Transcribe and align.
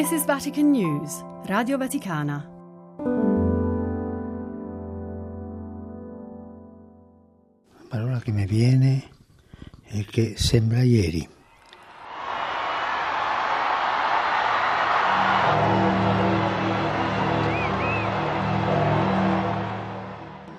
This 0.00 0.12
is 0.12 0.24
Vatican 0.24 0.70
News, 0.70 1.22
Radio 1.44 1.76
Vaticana. 1.76 2.48
La 7.76 7.84
parola 7.86 8.18
che 8.20 8.30
mi 8.32 8.46
viene 8.46 9.04
è 9.84 10.02
che 10.06 10.38
sembra 10.38 10.80
ieri. 10.80 11.28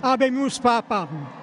Habemus 0.02 0.60
Papam. 0.60 1.41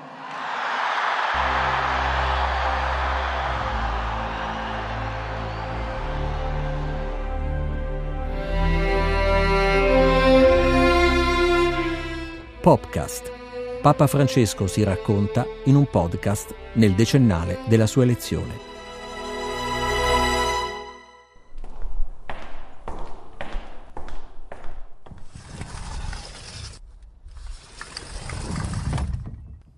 Popcast. 12.69 13.81
Papa 13.81 14.07
Francesco 14.07 14.67
si 14.67 14.83
racconta 14.83 15.47
in 15.65 15.75
un 15.75 15.89
podcast 15.89 16.55
nel 16.75 16.93
decennale 16.93 17.61
della 17.67 17.87
sua 17.87 18.03
elezione. 18.03 18.53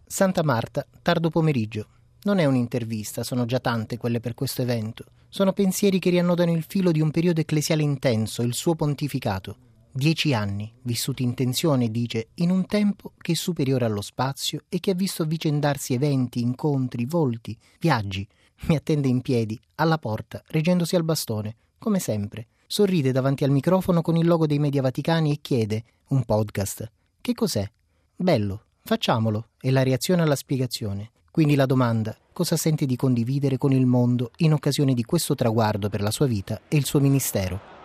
Santa 0.05 0.43
Marta, 0.43 0.85
tardo 1.01 1.31
pomeriggio. 1.31 1.87
Non 2.25 2.41
è 2.41 2.45
un'intervista, 2.45 3.23
sono 3.23 3.45
già 3.47 3.61
tante 3.61 3.99
quelle 3.99 4.19
per 4.19 4.35
questo 4.35 4.63
evento. 4.63 5.05
Sono 5.29 5.53
pensieri 5.53 6.01
che 6.01 6.11
riannodano 6.11 6.51
il 6.51 6.65
filo 6.67 6.91
di 6.91 7.01
un 7.01 7.13
periodo 7.13 7.41
ecclesiale 7.41 7.85
intenso, 7.85 8.43
il 8.43 8.55
suo 8.55 8.75
pontificato. 8.75 9.70
Dieci 9.93 10.33
anni, 10.33 10.73
vissuti 10.83 11.25
in 11.25 11.35
tensione, 11.35 11.91
dice, 11.91 12.29
in 12.35 12.51
un 12.51 12.65
tempo 12.67 13.13
che 13.19 13.33
è 13.33 13.35
superiore 13.35 13.85
allo 13.85 14.03
spazio 14.03 14.63
e 14.69 14.79
che 14.79 14.93
ha 14.93 14.95
visto 14.95 15.25
avvicendarsi 15.25 15.95
eventi, 15.95 16.41
incontri, 16.41 17.07
volti, 17.07 17.59
viaggi. 17.81 18.27
Mi 18.69 18.77
attende 18.77 19.09
in 19.09 19.21
piedi, 19.21 19.59
alla 19.77 19.99
porta, 19.99 20.43
reggendosi 20.47 20.95
al 20.95 21.03
bastone, 21.03 21.57
come 21.79 21.99
sempre. 21.99 22.47
Sorride 22.69 23.11
davanti 23.11 23.43
al 23.43 23.51
microfono 23.51 24.01
con 24.01 24.17
il 24.17 24.29
logo 24.29 24.47
dei 24.47 24.61
media 24.61 24.81
vaticani 24.81 25.33
e 25.33 25.39
chiede: 25.43 25.83
Un 26.09 26.23
podcast. 26.25 26.89
Che 27.21 27.35
cos'è? 27.35 27.69
Bello, 28.15 28.63
facciamolo. 28.85 29.49
E 29.61 29.73
la 29.73 29.83
reazione 29.83 30.23
alla 30.23 30.37
spiegazione. 30.37 31.11
Quindi 31.33 31.57
la 31.57 31.67
domanda: 31.67 32.17
cosa 32.33 32.57
sente 32.57 32.87
di 32.87 32.95
condividere 32.95 33.59
con 33.59 33.73
il 33.73 33.87
mondo 33.87 34.31
in 34.37 34.53
occasione 34.53 34.95
di 34.95 35.03
questo 35.03 35.35
traguardo 35.35 35.89
per 35.89 36.01
la 36.01 36.13
sua 36.13 36.27
vita 36.27 36.61
e 36.69 36.77
il 36.77 36.85
suo 36.85 37.01
ministero? 37.01 37.80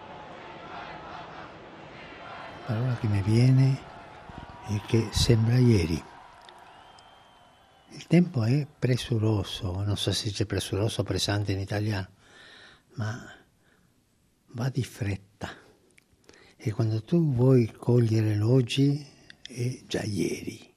La 2.67 2.73
parola 2.73 2.97
che 2.97 3.07
mi 3.07 3.21
viene 3.21 3.79
è 4.65 4.81
che 4.87 5.09
sembra 5.11 5.59
ieri. 5.59 6.03
Il 7.91 8.07
tempo 8.07 8.43
è 8.43 8.65
presuroso, 8.65 9.83
non 9.83 9.95
so 9.95 10.11
se 10.11 10.31
c'è 10.31 10.47
presuroso 10.47 11.01
o 11.01 11.03
pressante 11.03 11.51
in 11.51 11.59
italiano, 11.59 12.09
ma 12.95 13.23
va 14.53 14.69
di 14.69 14.83
fretta. 14.83 15.47
E 16.57 16.71
quando 16.71 17.03
tu 17.03 17.35
vuoi 17.35 17.71
cogliere 17.71 18.33
l'oggi 18.33 19.05
è 19.47 19.81
già 19.85 20.01
ieri. 20.01 20.73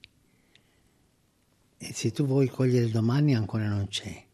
E 1.78 1.92
se 1.94 2.11
tu 2.11 2.27
vuoi 2.27 2.48
cogliere 2.48 2.91
domani 2.91 3.34
ancora 3.34 3.66
non 3.66 3.89
c'è. 3.89 4.27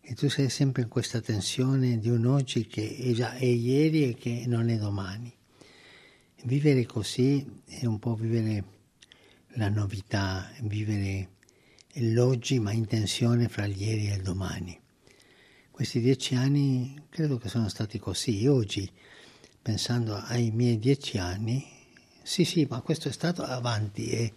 E 0.00 0.14
tu 0.14 0.30
sei 0.30 0.48
sempre 0.48 0.80
in 0.80 0.88
questa 0.88 1.20
tensione 1.20 1.98
di 1.98 2.08
un 2.08 2.24
oggi 2.24 2.66
che 2.66 2.96
è 2.96 3.12
già 3.12 3.34
è 3.34 3.44
ieri 3.44 4.08
e 4.08 4.14
che 4.14 4.44
non 4.46 4.70
è 4.70 4.78
domani. 4.78 5.35
Vivere 6.44 6.84
così 6.86 7.44
è 7.64 7.86
un 7.86 7.98
po' 7.98 8.14
vivere 8.14 8.64
la 9.54 9.68
novità, 9.68 10.48
vivere 10.62 11.30
l'oggi 11.94 12.60
ma 12.60 12.72
in 12.72 12.86
tensione 12.86 13.48
fra 13.48 13.64
il 13.64 13.80
ieri 13.80 14.08
e 14.10 14.16
il 14.16 14.22
domani. 14.22 14.78
Questi 15.70 16.00
dieci 16.00 16.34
anni 16.34 16.94
credo 17.08 17.38
che 17.38 17.48
sono 17.48 17.68
stati 17.68 17.98
così. 17.98 18.46
Oggi, 18.46 18.88
pensando 19.60 20.14
ai 20.14 20.50
miei 20.50 20.78
dieci 20.78 21.18
anni, 21.18 21.66
sì 22.22 22.44
sì, 22.44 22.66
ma 22.68 22.80
questo 22.80 23.08
è 23.08 23.12
stato 23.12 23.42
avanti, 23.42 24.10
è 24.10 24.32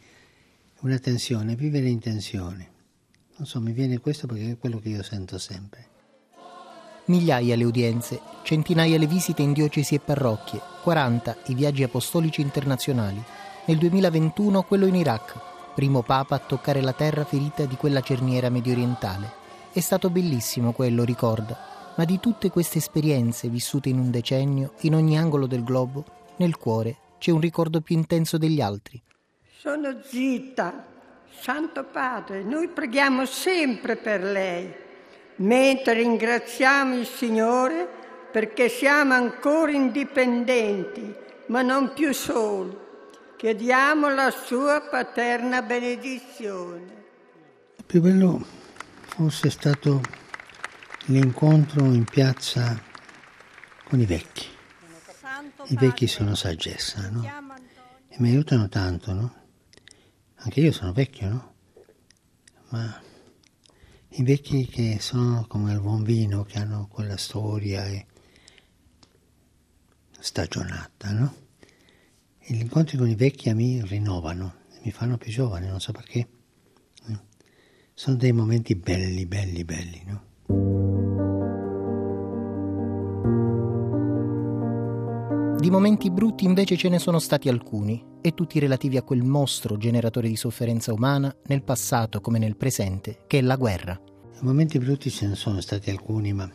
una 0.80 1.00
tensione, 1.00 1.56
vivere 1.56 1.90
in 1.90 2.00
tensione. 2.00 2.72
Non 3.36 3.46
so, 3.46 3.62
mi 3.62 3.74
viene 3.74 4.00
questo 4.00 4.26
perché 4.26 4.52
è 4.52 4.58
quello 4.58 4.80
che 4.80 4.90
io 4.90 5.04
sento 5.04 5.38
sempre. 5.38 5.89
Migliaia 7.10 7.56
le 7.56 7.64
udienze, 7.64 8.22
centinaia 8.44 8.96
le 9.00 9.08
visite 9.08 9.42
in 9.42 9.52
diocesi 9.52 9.96
e 9.96 10.00
parrocchie, 10.00 10.62
40 10.84 11.38
i 11.48 11.56
viaggi 11.56 11.82
apostolici 11.82 12.42
internazionali. 12.42 13.20
Nel 13.66 13.80
2021 13.80 14.62
quello 14.62 14.86
in 14.86 14.94
Iraq, 14.94 15.34
primo 15.74 16.04
papa 16.04 16.36
a 16.36 16.40
toccare 16.40 16.82
la 16.82 16.94
terra 16.94 17.26
ferita 17.26 17.66
di 17.66 17.76
quella 17.78 18.02
cerniera 18.02 18.50
mediorientale. 18.50 19.32
È 19.72 19.80
stato 19.80 20.12
bellissimo 20.12 20.72
quello, 20.72 21.04
ricorda, 21.04 21.58
ma 21.96 22.06
di 22.06 22.20
tutte 22.20 22.52
queste 22.52 22.78
esperienze 22.78 23.50
vissute 23.50 23.90
in 23.90 23.98
un 23.98 24.12
decennio, 24.12 24.74
in 24.82 24.94
ogni 24.94 25.18
angolo 25.18 25.48
del 25.48 25.64
globo, 25.64 26.06
nel 26.36 26.58
cuore 26.58 26.96
c'è 27.18 27.32
un 27.32 27.40
ricordo 27.40 27.82
più 27.82 27.96
intenso 27.96 28.38
degli 28.38 28.62
altri. 28.62 29.02
Sono 29.58 29.98
zitta, 30.04 30.86
Santo 31.32 31.86
Padre, 31.86 32.44
noi 32.44 32.68
preghiamo 32.68 33.26
sempre 33.26 33.96
per 33.96 34.22
lei 34.22 34.88
mentre 35.40 35.94
ringraziamo 35.94 36.96
il 36.96 37.06
Signore 37.06 37.88
perché 38.32 38.70
siamo 38.70 39.14
ancora 39.14 39.72
indipendenti, 39.72 41.14
ma 41.48 41.62
non 41.62 41.94
più 41.94 42.14
soli. 42.14 42.78
Chiediamo 43.36 44.14
la 44.14 44.32
sua 44.32 44.82
paterna 44.82 45.62
benedizione. 45.62 46.98
Il 47.78 47.86
più 47.86 48.02
bello 48.02 48.46
forse 49.06 49.48
è 49.48 49.52
stato 49.52 50.02
l'incontro 51.06 51.86
in 51.86 52.04
piazza 52.04 52.82
con 53.84 54.00
i 54.00 54.06
vecchi. 54.06 54.46
I 55.68 55.76
vecchi 55.76 56.08
sono 56.08 56.36
saggezza, 56.36 57.10
no? 57.10 57.24
E 58.10 58.16
mi 58.20 58.30
aiutano 58.30 58.68
tanto, 58.68 59.14
no? 59.14 59.34
Anche 60.36 60.60
io 60.60 60.72
sono 60.72 60.92
vecchio, 60.92 61.30
no? 61.30 61.54
Ma 62.70 63.02
i 64.14 64.24
vecchi 64.24 64.66
che 64.66 64.98
sono 65.00 65.46
come 65.48 65.72
il 65.72 65.80
buon 65.80 66.04
vino, 66.04 66.44
che 66.44 66.58
hanno 66.58 66.88
quella 66.92 67.18
storia 67.18 67.86
stagionata, 70.20 71.12
no? 71.12 71.36
E 72.40 72.54
gli 72.54 72.62
incontri 72.62 72.98
con 72.98 73.08
i 73.08 73.16
vecchi 73.16 73.54
me 73.54 73.86
rinnovano, 73.86 74.56
mi 74.84 74.92
fanno 74.92 75.18
più 75.18 75.32
giovane, 75.32 75.68
non 75.68 75.80
so 75.80 75.92
perché. 75.92 76.28
Sono 77.94 78.16
dei 78.16 78.32
momenti 78.32 78.76
belli, 78.76 79.26
belli, 79.26 79.66
belli, 79.66 80.04
no? 80.06 80.28
Di 85.60 85.70
momenti 85.70 86.10
brutti 86.10 86.46
invece 86.46 86.78
ce 86.78 86.88
ne 86.88 86.98
sono 86.98 87.20
stati 87.20 87.50
alcuni, 87.50 88.02
e 88.22 88.34
tutti 88.34 88.60
relativi 88.60 88.98
a 88.98 89.04
quel 89.04 89.24
mostro 89.24 89.78
generatore 89.78 90.28
di 90.28 90.36
sofferenza 90.36 90.94
umana 90.94 91.34
nel 91.48 91.64
passato 91.64 92.22
come 92.22 92.40
nel 92.40 92.56
presente, 92.56 93.20
che 93.28 93.40
è 93.40 93.42
la 93.42 93.56
guerra. 93.56 94.00
Momenti 94.42 94.78
brutti 94.78 95.10
ce 95.10 95.28
ne 95.28 95.36
sono 95.36 95.62
stati 95.62 95.90
alcuni, 95.90 96.34
ma 96.34 96.50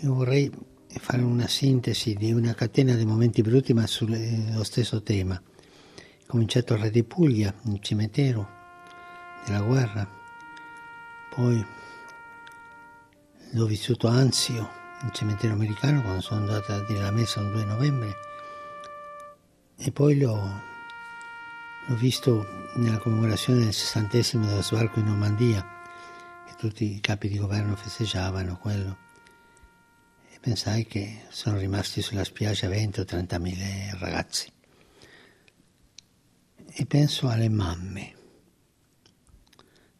io 0.00 0.14
vorrei 0.14 0.50
fare 0.88 1.22
una 1.22 1.46
sintesi 1.46 2.14
di 2.14 2.32
una 2.32 2.54
catena 2.54 2.94
di 2.94 3.04
momenti 3.04 3.42
brutti, 3.42 3.72
ma 3.72 3.86
sullo 3.86 4.16
stesso 4.62 5.02
tema. 5.02 5.40
Cominciato 6.26 6.74
a 6.74 6.76
Re 6.76 6.90
di 6.90 7.04
Puglia, 7.04 7.52
nel 7.62 7.80
cimitero 7.80 8.48
della 9.46 9.60
guerra, 9.60 10.08
poi 11.34 11.64
l'ho 13.50 13.66
vissuto 13.66 14.06
Anzio, 14.08 14.68
il 15.04 15.10
cimitero 15.12 15.52
americano 15.52 16.02
quando 16.02 16.20
sono 16.20 16.40
andata 16.40 16.76
a 16.76 16.84
dire 16.86 17.00
la 17.00 17.10
messa 17.10 17.40
il 17.40 17.50
2 17.50 17.64
novembre 17.64 18.30
e 19.84 19.90
poi 19.90 20.18
l'ho, 20.18 20.62
l'ho 21.86 21.94
visto 21.96 22.70
nella 22.76 22.98
commemorazione 22.98 23.64
del 23.64 23.72
sessantesimo 23.72 24.46
dello 24.46 24.62
sbarco 24.62 25.00
in 25.00 25.06
Normandia 25.06 25.66
che 26.46 26.54
tutti 26.56 26.94
i 26.94 27.00
capi 27.00 27.28
di 27.28 27.36
governo 27.36 27.74
festeggiavano 27.74 28.58
quello 28.58 28.96
e 30.30 30.38
pensai 30.40 30.86
che 30.86 31.22
sono 31.30 31.58
rimasti 31.58 32.00
sulla 32.00 32.22
spiaggia 32.22 32.68
20 32.68 33.00
o 33.00 33.04
30 33.04 33.38
mila 33.38 33.64
ragazzi 33.98 34.52
e 36.74 36.86
penso 36.86 37.28
alle 37.28 37.48
mamme 37.48 38.14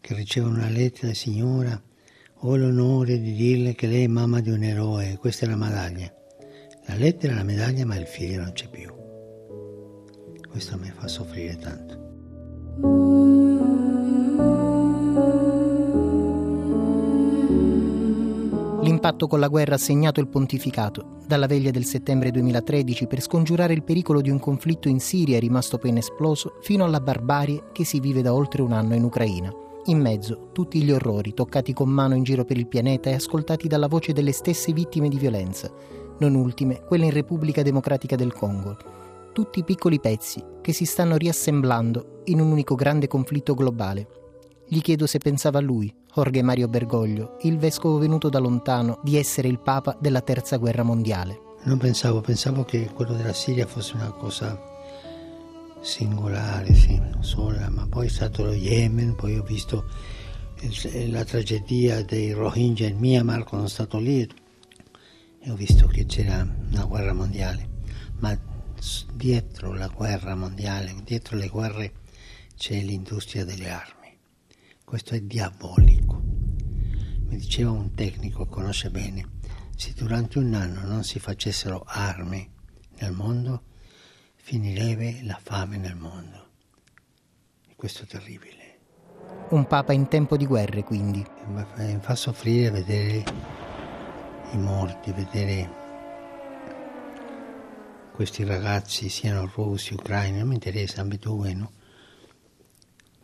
che 0.01 0.15
ricevono 0.15 0.59
una 0.59 0.69
lettera 0.69 1.13
signora 1.13 1.81
ho 2.45 2.57
l'onore 2.57 3.21
di 3.21 3.35
dirle 3.35 3.75
che 3.75 3.87
lei 3.87 4.05
è 4.05 4.09
mamma 4.09 4.41
di 4.41 4.51
un 4.51 4.65
eroe, 4.65 5.17
questa 5.17 5.47
è 5.47 5.49
la 5.49 5.55
medaglia. 5.55 6.13
La 6.87 6.97
lettera 6.97 7.35
è 7.35 7.37
la 7.37 7.45
medaglia, 7.45 7.87
ma 7.87 7.95
il 7.95 8.07
figlio 8.09 8.43
non 8.43 8.51
c'è 8.51 8.69
più. 8.69 9.02
Questo 10.53 10.77
mi 10.77 10.93
fa 10.95 11.09
soffrire 11.09 11.57
tanto. 11.57 11.95
L'impatto 18.83 19.01
patto 19.01 19.27
con 19.29 19.41
la 19.41 19.49
guerra 19.49 19.77
ha 19.77 19.79
segnato 19.79 20.21
il 20.21 20.29
pontificato, 20.29 21.21
dalla 21.27 21.47
veglia 21.47 21.71
del 21.71 21.87
settembre 21.87 22.31
2013 22.31 23.07
per 23.07 23.23
scongiurare 23.23 23.73
il 23.73 23.83
pericolo 23.83 24.21
di 24.21 24.29
un 24.29 24.39
conflitto 24.39 24.89
in 24.89 25.01
Siria 25.01 25.39
rimasto 25.39 25.79
poi 25.79 25.89
inesploso, 25.89 26.59
fino 26.61 26.85
alla 26.85 27.01
barbarie 27.01 27.71
che 27.73 27.87
si 27.87 27.99
vive 27.99 28.21
da 28.21 28.35
oltre 28.35 28.61
un 28.61 28.73
anno 28.73 28.95
in 28.95 29.05
Ucraina. 29.05 29.51
In 29.87 30.01
mezzo, 30.01 30.51
tutti 30.53 30.83
gli 30.83 30.93
orrori 30.93 31.33
toccati 31.33 31.73
con 31.73 31.89
mano 31.89 32.15
in 32.15 32.25
giro 32.25 32.45
per 32.45 32.59
il 32.59 32.69
pianeta 32.69 33.09
e 33.09 33.15
ascoltati 33.15 33.69
dalla 33.69 33.89
voce 33.89 34.13
delle 34.13 34.33
stesse 34.33 34.75
vittime 34.75 35.09
di 35.09 35.17
violenza, 35.17 35.73
non 36.19 36.35
ultime 36.35 36.83
quelle 36.85 37.07
in 37.07 37.13
Repubblica 37.13 37.63
Democratica 37.63 38.17
del 38.17 38.35
Congo. 38.35 39.02
Tutti 39.33 39.65
piccoli 39.65 39.99
pezzi 39.99 40.45
che 40.61 40.75
si 40.75 40.85
stanno 40.85 41.17
riassemblando 41.17 42.21
in 42.25 42.39
un 42.39 42.51
unico 42.51 42.75
grande 42.75 43.09
conflitto 43.09 43.55
globale. 43.55 44.07
Gli 44.69 44.83
chiedo 44.83 45.07
se 45.07 45.17
pensava 45.17 45.57
a 45.57 45.63
lui, 45.63 45.91
Jorge 46.15 46.43
Mario 46.43 46.69
Bergoglio, 46.69 47.39
il 47.43 47.57
vescovo 47.57 47.97
venuto 47.97 48.29
da 48.29 48.39
lontano, 48.39 49.01
di 49.03 49.17
essere 49.17 49.49
il 49.49 49.59
Papa 49.59 49.97
della 49.99 50.21
Terza 50.21 50.59
Guerra 50.59 50.83
Mondiale. 50.83 51.41
Non 51.63 51.79
pensavo, 51.79 52.21
pensavo 52.21 52.65
che 52.65 52.91
quello 52.93 53.15
della 53.15 53.33
Siria 53.33 53.67
fosse 53.67 53.95
una 53.97 54.11
cosa 54.11 54.61
singolare, 55.81 56.75
sì, 56.75 57.01
sola, 57.21 57.71
ma 57.71 57.87
poi 57.89 58.09
è 58.09 58.11
stato 58.11 58.45
lo 58.45 58.53
Yemen, 58.53 59.15
poi 59.15 59.39
ho 59.39 59.43
visto 59.43 59.87
la 61.09 61.25
tragedia 61.25 62.05
dei 62.05 62.33
Rohingya 62.33 62.87
in 62.87 62.99
Myanmar 62.99 63.45
quando 63.45 63.67
sono 63.67 63.89
stato 63.89 63.99
lì 63.99 64.29
e 65.41 65.51
ho 65.51 65.55
visto 65.55 65.87
che 65.87 66.05
c'era 66.05 66.47
una 66.71 66.85
guerra 66.85 67.15
mondiale, 67.15 67.69
ma 68.19 68.51
dietro 69.13 69.73
la 69.73 69.87
guerra 69.87 70.35
mondiale, 70.35 70.95
dietro 71.05 71.37
le 71.37 71.49
guerre 71.49 71.93
c'è 72.57 72.81
l'industria 72.81 73.45
delle 73.45 73.71
armi. 73.71 74.19
Questo 74.85 75.15
è 75.15 75.21
diabolico. 75.21 76.21
Mi 76.21 77.37
diceva 77.37 77.71
un 77.71 77.95
tecnico, 77.95 78.47
conosce 78.47 78.91
bene, 78.91 79.39
se 79.77 79.93
durante 79.95 80.39
un 80.39 80.53
anno 80.55 80.83
non 80.83 81.05
si 81.05 81.19
facessero 81.19 81.85
armi 81.87 82.51
nel 82.99 83.13
mondo, 83.13 83.63
finirebbe 84.35 85.23
la 85.23 85.39
fame 85.41 85.77
nel 85.77 85.97
mondo. 85.97 86.49
E 87.69 87.75
questo 87.77 88.03
è 88.03 88.07
terribile. 88.07 88.79
Un 89.51 89.67
papa 89.67 89.93
in 89.93 90.09
tempo 90.09 90.37
di 90.37 90.47
guerre, 90.47 90.83
quindi. 90.83 91.25
Mi 91.47 91.99
fa 92.01 92.15
soffrire 92.15 92.71
vedere 92.71 93.25
i 94.53 94.59
morti, 94.59 95.13
vedere 95.13 95.82
questi 98.13 98.45
ragazzi, 98.45 99.09
siano 99.09 99.51
russi, 99.55 99.95
ucraini, 99.95 100.39
non 100.39 100.49
mi 100.49 100.55
interessa, 100.55 101.01
ambedue, 101.01 101.55
no? 101.55 101.73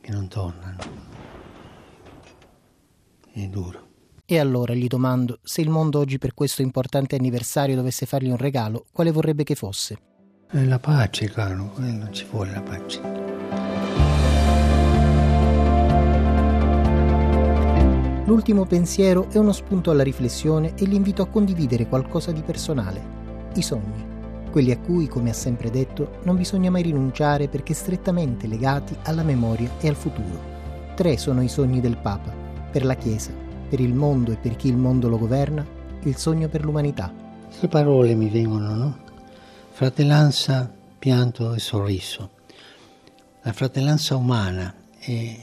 Che 0.01 0.11
non 0.11 0.29
tornano 0.29 1.27
è 3.45 3.49
duro. 3.49 3.87
E 4.25 4.39
allora 4.39 4.75
gli 4.75 4.87
domando 4.87 5.39
se 5.43 5.61
il 5.63 5.71
mondo 5.71 5.99
oggi 5.99 6.19
per 6.19 6.35
questo 6.35 6.61
importante 6.61 7.17
anniversario 7.17 7.77
dovesse 7.77 8.05
fargli 8.05 8.29
un 8.29 8.37
regalo, 8.37 8.85
quale 8.93 9.11
vorrebbe 9.11 9.43
che 9.43 9.55
fosse? 9.55 9.97
È 10.51 10.63
la 10.65 10.79
pace, 10.79 11.31
caro, 11.31 11.73
non 11.77 12.09
ci 12.11 12.27
vuole 12.31 12.53
la 12.53 12.63
pace. 12.63 13.27
L'ultimo 18.27 18.67
pensiero 18.67 19.31
è 19.31 19.39
uno 19.39 19.53
spunto 19.53 19.91
alla 19.91 20.03
riflessione 20.03 20.75
e 20.77 20.85
l'invito 20.85 21.23
a 21.23 21.29
condividere 21.29 21.87
qualcosa 21.87 22.31
di 22.31 22.43
personale, 22.43 23.51
i 23.55 23.63
sogni, 23.63 24.08
quelli 24.51 24.71
a 24.71 24.79
cui, 24.79 25.09
come 25.09 25.31
ha 25.31 25.35
sempre 25.35 25.71
detto, 25.71 26.19
non 26.25 26.37
bisogna 26.37 26.71
mai 26.71 26.83
rinunciare 26.83 27.49
perché 27.49 27.75
strettamente 27.75 28.47
legati 28.47 28.97
alla 29.03 29.23
memoria 29.23 29.71
e 29.81 29.89
al 29.89 29.95
futuro. 29.95 30.57
Tre 30.95 31.17
sono 31.17 31.43
i 31.43 31.49
sogni 31.49 31.81
del 31.81 31.97
Papa 31.97 32.33
per 32.71 32.85
la 32.85 32.95
Chiesa, 32.95 33.33
per 33.69 33.81
il 33.81 33.95
mondo 33.95 34.33
e 34.33 34.37
per 34.37 34.57
chi 34.57 34.69
il 34.69 34.77
mondo 34.77 35.09
lo 35.09 35.19
governa, 35.19 35.67
il 36.03 36.17
sogno 36.17 36.49
per 36.49 36.65
l'umanità. 36.65 37.13
Tre 37.59 37.69
parole 37.69 38.15
mi 38.15 38.29
vengono, 38.29 38.75
no? 38.75 38.99
Fratellanza, 39.71 40.71
pianto 40.99 41.55
e 41.55 41.59
sorriso. 41.59 42.31
La 43.43 43.53
fratellanza 43.53 44.17
umana 44.17 44.75
e 44.99 45.41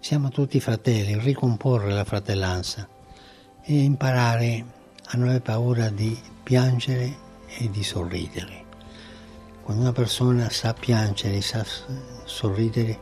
siamo 0.00 0.30
tutti 0.30 0.58
fratelli, 0.60 1.18
ricomporre 1.18 1.92
la 1.92 2.04
fratellanza 2.04 2.88
e 3.62 3.82
imparare 3.82 4.64
a 5.04 5.16
non 5.16 5.28
avere 5.28 5.40
paura 5.40 5.88
di 5.88 6.18
piangere 6.42 7.28
e 7.58 7.70
di 7.70 7.82
sorridere. 7.82 8.64
Quando 9.62 9.82
una 9.82 9.92
persona 9.92 10.50
sa 10.50 10.74
piangere 10.74 11.40
sa 11.40 11.64
sorridere, 12.24 12.98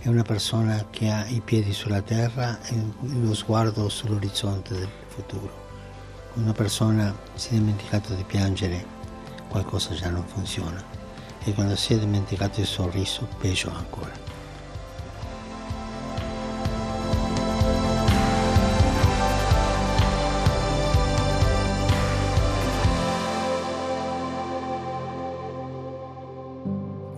è 0.00 0.08
una 0.08 0.22
persona 0.22 0.86
che 0.90 1.10
ha 1.10 1.26
i 1.26 1.40
piedi 1.40 1.72
sulla 1.72 2.02
terra 2.02 2.60
e 2.62 2.74
lo 3.20 3.34
sguardo 3.34 3.88
sull'orizzonte 3.88 4.74
del 4.74 4.88
futuro. 5.08 5.64
Una 6.34 6.52
persona 6.52 7.16
si 7.34 7.48
è 7.48 7.52
dimenticato 7.52 8.14
di 8.14 8.22
piangere, 8.22 8.84
qualcosa 9.48 9.94
già 9.94 10.10
non 10.10 10.24
funziona. 10.26 10.82
E 11.42 11.52
quando 11.54 11.76
si 11.76 11.94
è 11.94 11.98
dimenticato 11.98 12.60
il 12.60 12.66
sorriso, 12.66 13.26
peggio 13.38 13.70
ancora. 13.70 14.35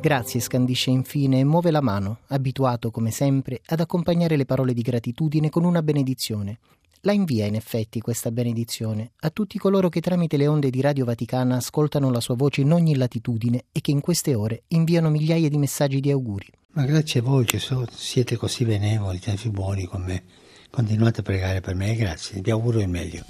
Grazie 0.01 0.39
scandisce 0.39 0.91
infine 0.91 1.41
e 1.41 1.45
muove 1.45 1.73
la 1.73 1.81
mano, 1.81 2.21
abituato 2.29 2.93
come 2.93 3.11
sempre 3.11 3.61
ad 3.67 3.81
accompagnare 3.81 4.37
le 4.37 4.45
parole 4.45 4.73
di 4.73 4.81
gratitudine 4.81 5.51
con 5.51 5.65
una 5.65 5.83
benedizione. 5.83 6.61
La 7.01 7.11
invia 7.11 7.47
in 7.47 7.57
effetti 7.57 8.01
questa 8.01 8.31
benedizione 8.31 9.11
a 9.21 9.31
tutti 9.31 9.59
coloro 9.59 9.89
che 9.89 10.01
tramite 10.01 10.37
le 10.37 10.47
onde 10.47 10.71
di 10.71 10.81
Radio 10.81 11.05
Vaticana 11.05 11.57
ascoltano 11.57 12.11
la 12.13 12.21
sua 12.21 12.37
voce 12.37 12.61
in 12.61 12.73
ogni 12.73 12.97
latitudine 12.97 13.65
e 13.73 13.81
che 13.81 13.91
in 13.91 14.01
queste 14.01 14.37
ore 14.37 14.63
inviano 14.69 15.11
migliaia 15.11 15.49
di 15.49 15.59
messaggi 15.59 15.99
di 15.99 16.13
auguri. 16.13 16.47
Ma 16.75 16.85
grazie 16.85 17.19
a 17.19 17.25
voi 17.25 17.45
che 17.45 17.59
so, 17.59 17.85
siete 17.91 18.37
così 18.37 18.65
benevoli, 18.65 19.19
tanti 19.19 19.51
buoni 19.51 19.85
con 19.85 20.03
me. 20.03 20.23
Continuate 20.71 21.21
a 21.21 21.25
pregare 21.25 21.61
per 21.61 21.75
me, 21.75 21.97
grazie, 21.97 22.41
vi 22.41 22.51
auguro 22.53 22.81
il 22.81 22.89
meglio. 22.89 23.25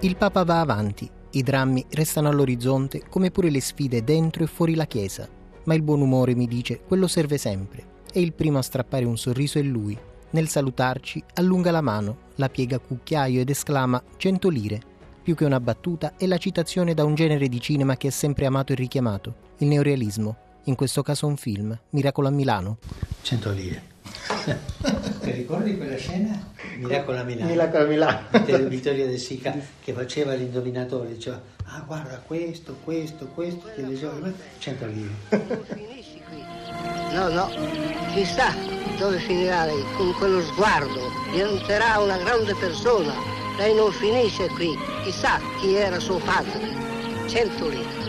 Il 0.00 0.16
Papa 0.16 0.42
va 0.44 0.60
avanti, 0.60 1.08
i 1.32 1.42
drammi 1.42 1.84
restano 1.90 2.28
all'orizzonte 2.28 3.02
come 3.08 3.30
pure 3.30 3.50
le 3.50 3.60
sfide 3.60 4.04
dentro 4.04 4.44
e 4.44 4.46
fuori 4.46 4.74
la 4.74 4.86
chiesa, 4.86 5.28
ma 5.64 5.74
il 5.74 5.82
buon 5.82 6.00
umore 6.00 6.34
mi 6.34 6.46
dice 6.46 6.80
quello 6.80 7.06
serve 7.06 7.38
sempre 7.38 7.90
e 8.12 8.20
il 8.20 8.32
primo 8.32 8.58
a 8.58 8.62
strappare 8.62 9.04
un 9.04 9.16
sorriso 9.16 9.58
è 9.58 9.62
lui. 9.62 9.98
Nel 10.30 10.48
salutarci 10.48 11.22
allunga 11.34 11.70
la 11.70 11.80
mano, 11.80 12.18
la 12.36 12.48
piega 12.48 12.76
a 12.76 12.80
cucchiaio 12.80 13.40
ed 13.40 13.50
esclama 13.50 14.02
100 14.16 14.48
lire. 14.48 14.80
Più 15.22 15.34
che 15.34 15.44
una 15.44 15.60
battuta 15.60 16.14
è 16.16 16.26
la 16.26 16.38
citazione 16.38 16.94
da 16.94 17.04
un 17.04 17.14
genere 17.14 17.48
di 17.48 17.60
cinema 17.60 17.96
che 17.96 18.08
ha 18.08 18.12
sempre 18.12 18.46
amato 18.46 18.72
e 18.72 18.76
richiamato, 18.76 19.34
il 19.58 19.68
neorealismo, 19.68 20.36
in 20.64 20.74
questo 20.74 21.02
caso 21.02 21.26
un 21.26 21.36
film, 21.36 21.78
Miracolo 21.90 22.28
a 22.28 22.30
Milano. 22.30 22.78
100 23.22 23.50
lire. 23.52 23.82
Ti 25.22 25.30
ricordi 25.30 25.76
quella 25.76 25.96
scena? 25.96 26.36
Miracolo 26.78 27.20
a 27.20 27.22
Milano. 27.22 27.48
Miracolo 27.48 27.84
a 27.84 27.86
Milano. 27.86 28.68
Vittorio 28.68 29.06
De 29.06 29.18
Sica 29.18 29.54
che 29.80 29.92
faceva 29.92 30.34
l'indovinatore, 30.34 31.14
diceva, 31.14 31.40
ah 31.64 31.84
guarda 31.86 32.20
questo, 32.26 32.76
questo, 32.82 33.26
questo, 33.26 33.70
che 33.72 33.84
diceva, 33.86 34.14
100 34.58 34.86
lire. 34.86 35.10
Finisci 35.74 36.20
qui. 36.28 36.42
No, 37.14 37.28
no, 37.28 37.48
chissà 38.12 38.52
dove 38.98 39.18
finirà 39.18 39.66
lei, 39.66 39.84
con 39.96 40.12
quello 40.14 40.42
sguardo, 40.42 41.10
diventerà 41.30 42.00
una 42.00 42.18
grande 42.18 42.56
persona. 42.56 43.14
Lei 43.58 43.76
non 43.76 43.92
finisce 43.92 44.48
qui, 44.48 44.76
chissà 45.04 45.38
chi 45.60 45.74
era 45.76 46.00
suo 46.00 46.18
padre. 46.18 47.28
100 47.28 47.68
lire. 47.68 48.00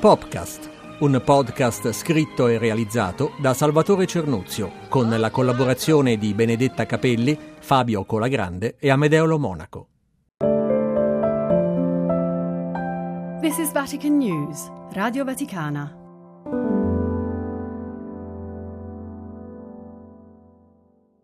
Popcast 0.00 0.68
un 1.00 1.20
podcast 1.24 1.92
scritto 1.92 2.46
e 2.46 2.58
realizzato 2.58 3.32
da 3.38 3.54
Salvatore 3.54 4.06
Cernuzio, 4.06 4.72
con 4.88 5.08
la 5.08 5.30
collaborazione 5.30 6.16
di 6.16 6.34
Benedetta 6.34 6.86
Capelli, 6.86 7.38
Fabio 7.58 8.04
Colagrande 8.04 8.76
e 8.78 8.90
Amedeo 8.90 9.38
Monaco. 9.38 9.86
This 13.40 13.58
is 13.58 13.72
Vatican 13.72 14.18
News, 14.18 14.70
Radio 14.92 15.24
Vaticana. 15.24 16.81